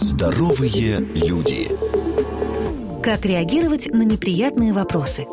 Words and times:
Здоровые 0.00 1.00
люди. 1.12 1.68
Как 3.02 3.26
реагировать 3.26 3.88
на 3.88 4.02
неприятные 4.02 4.72
вопросы? 4.72 5.26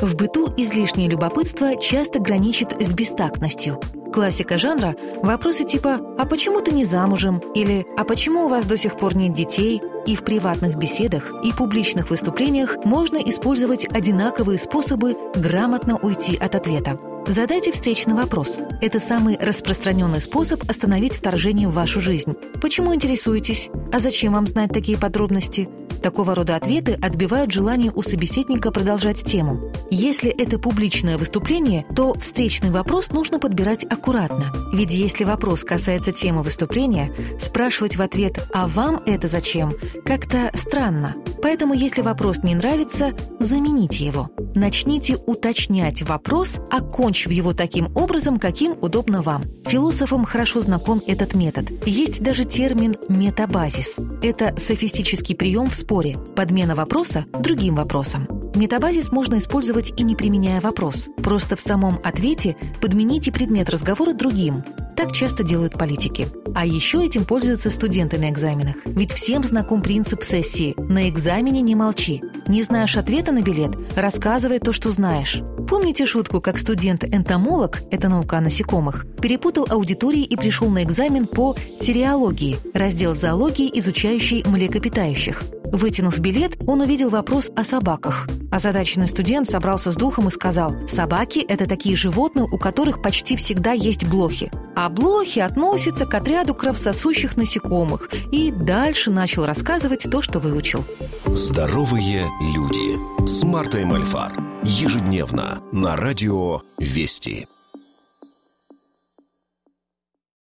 В 0.00 0.16
быту 0.16 0.52
излишнее 0.56 1.08
любопытство 1.08 1.76
часто 1.76 2.18
граничит 2.18 2.74
с 2.80 2.92
бестактностью. 2.92 3.80
Классика 4.12 4.58
жанра– 4.58 4.96
вопросы 5.22 5.62
типа 5.62 6.00
«А 6.18 6.26
почему 6.26 6.60
ты 6.60 6.72
не 6.72 6.84
замужем?» 6.84 7.40
или 7.54 7.86
«А 7.96 8.02
почему 8.02 8.46
у 8.46 8.48
вас 8.48 8.64
до 8.64 8.76
сих 8.76 8.98
пор 8.98 9.14
нет 9.14 9.32
детей?» 9.32 9.80
И 10.08 10.16
в 10.16 10.24
приватных 10.24 10.74
беседах 10.76 11.32
и 11.44 11.52
публичных 11.52 12.10
выступлениях 12.10 12.78
можно 12.84 13.18
использовать 13.18 13.86
одинаковые 13.94 14.58
способы 14.58 15.16
грамотно 15.36 15.98
уйти 15.98 16.36
от 16.36 16.56
ответа. 16.56 16.98
Задайте 17.26 17.72
встречный 17.72 18.14
вопрос. 18.14 18.60
Это 18.82 19.00
самый 19.00 19.38
распространенный 19.38 20.20
способ 20.20 20.68
остановить 20.68 21.16
вторжение 21.16 21.68
в 21.68 21.72
вашу 21.72 21.98
жизнь. 21.98 22.34
Почему 22.60 22.94
интересуетесь? 22.94 23.70
А 23.92 23.98
зачем 23.98 24.34
вам 24.34 24.46
знать 24.46 24.70
такие 24.72 24.98
подробности? 24.98 25.68
Такого 26.02 26.34
рода 26.34 26.54
ответы 26.54 26.98
отбивают 27.00 27.50
желание 27.50 27.90
у 27.90 28.02
собеседника 28.02 28.70
продолжать 28.70 29.24
тему. 29.24 29.72
Если 29.90 30.30
это 30.30 30.58
публичное 30.58 31.16
выступление, 31.16 31.86
то 31.96 32.12
встречный 32.12 32.70
вопрос 32.70 33.10
нужно 33.10 33.38
подбирать 33.38 33.84
аккуратно. 33.84 34.52
Ведь 34.74 34.92
если 34.92 35.24
вопрос 35.24 35.64
касается 35.64 36.12
темы 36.12 36.42
выступления, 36.42 37.10
спрашивать 37.40 37.96
в 37.96 38.02
ответ 38.02 38.46
«А 38.52 38.68
вам 38.68 39.00
это 39.06 39.28
зачем?» 39.28 39.72
как-то 40.04 40.50
странно. 40.52 41.16
Поэтому, 41.44 41.74
если 41.74 42.00
вопрос 42.00 42.38
не 42.42 42.54
нравится, 42.54 43.12
замените 43.38 44.06
его. 44.06 44.30
Начните 44.54 45.16
уточнять 45.26 46.00
вопрос, 46.00 46.62
окончив 46.70 47.30
его 47.32 47.52
таким 47.52 47.94
образом, 47.94 48.38
каким 48.38 48.74
удобно 48.80 49.20
вам. 49.20 49.42
Философам 49.66 50.24
хорошо 50.24 50.62
знаком 50.62 51.02
этот 51.06 51.34
метод. 51.34 51.70
Есть 51.84 52.22
даже 52.22 52.44
термин 52.44 52.96
«метабазис». 53.10 54.00
Это 54.22 54.58
софистический 54.58 55.36
прием 55.36 55.68
в 55.68 55.74
споре– 55.74 56.16
подмена 56.34 56.74
вопроса 56.74 57.26
другим 57.38 57.74
вопросом. 57.74 58.26
Метабазис 58.54 59.12
можно 59.12 59.36
использовать 59.36 59.92
и 60.00 60.02
не 60.02 60.16
применяя 60.16 60.62
вопрос. 60.62 61.10
Просто 61.18 61.56
в 61.56 61.60
самом 61.60 61.98
ответе 62.02 62.56
подмените 62.80 63.30
предмет 63.30 63.68
разговора 63.68 64.14
другим. 64.14 64.64
Так 64.96 65.12
часто 65.12 65.42
делают 65.42 65.74
политики. 65.74 66.28
А 66.54 66.64
еще 66.64 67.04
этим 67.04 67.24
пользуются 67.24 67.70
студенты 67.70 68.18
на 68.18 68.30
экзаменах. 68.30 68.76
Ведь 68.84 69.12
всем 69.12 69.42
знаком 69.42 69.82
принцип 69.82 70.22
сессии 70.22 70.74
«на 70.76 71.08
экзамене 71.08 71.60
не 71.62 71.74
молчи». 71.74 72.22
Не 72.46 72.62
знаешь 72.62 72.96
ответа 72.96 73.32
на 73.32 73.42
билет– 73.42 73.72
рассказывай 73.96 74.58
то, 74.58 74.72
что 74.72 74.90
знаешь. 74.90 75.42
Помните 75.68 76.06
шутку, 76.06 76.40
как 76.40 76.58
студент-энтомолог, 76.58 77.80
это 77.90 78.08
наука 78.08 78.38
о 78.38 78.40
насекомых, 78.40 79.06
перепутал 79.20 79.66
аудитории 79.68 80.22
и 80.22 80.36
пришел 80.36 80.68
на 80.68 80.82
экзамен 80.82 81.26
по 81.26 81.56
териологии, 81.80 82.58
раздел 82.74 83.14
зоологии, 83.14 83.70
изучающий 83.78 84.44
млекопитающих. 84.46 85.42
Вытянув 85.74 86.20
билет, 86.20 86.56
он 86.68 86.82
увидел 86.82 87.08
вопрос 87.08 87.50
о 87.56 87.64
собаках. 87.64 88.28
Озадаченный 88.52 89.08
студент 89.08 89.50
собрался 89.50 89.90
с 89.90 89.96
духом 89.96 90.28
и 90.28 90.30
сказал, 90.30 90.72
«Собаки– 90.86 91.40
это 91.48 91.68
такие 91.68 91.96
животные, 91.96 92.44
у 92.44 92.58
которых 92.58 93.02
почти 93.02 93.34
всегда 93.34 93.72
есть 93.72 94.04
блохи. 94.06 94.52
А 94.76 94.88
блохи 94.88 95.40
относятся 95.40 96.06
к 96.06 96.14
отряду 96.14 96.54
кровососущих 96.54 97.36
насекомых». 97.36 98.08
И 98.30 98.52
дальше 98.52 99.10
начал 99.10 99.46
рассказывать 99.46 100.06
то, 100.08 100.22
что 100.22 100.38
выучил. 100.38 100.84
Здоровые 101.26 102.30
люди. 102.40 103.26
С 103.26 103.42
Мартой 103.42 103.84
Мальфар. 103.84 104.32
Ежедневно 104.62 105.58
на 105.72 105.96
радио 105.96 106.60
«Вести». 106.78 107.48